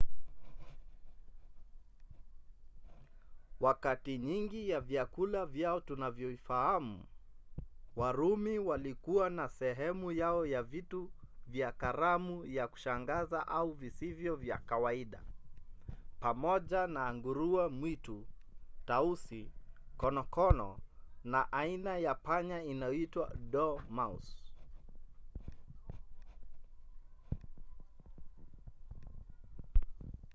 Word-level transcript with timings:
wakati 3.59 4.17
nyingi 4.17 4.69
ya 4.69 4.81
vyakula 4.81 5.45
vyao 5.45 5.79
tunavifahamu 5.81 7.05
warumi 7.95 8.59
walikuwa 8.59 9.29
na 9.29 9.49
sehemu 9.49 10.11
yao 10.11 10.45
ya 10.45 10.63
vitu 10.63 11.11
vya 11.47 11.71
karamu 11.71 12.41
vya 12.41 12.67
kushangaza 12.67 13.47
au 13.47 13.73
visivyo 13.73 14.35
vya 14.35 14.57
kawaida 14.57 15.21
pamoja 16.19 16.87
na 16.87 17.13
nguruwe 17.13 17.67
mwitu 17.67 18.25
tausi 18.85 19.51
konokono 19.97 20.79
na 21.23 21.51
aina 21.51 21.97
ya 21.97 22.15
panya 22.15 22.63
inayoitwa 22.63 23.35
dormouse 23.51 24.37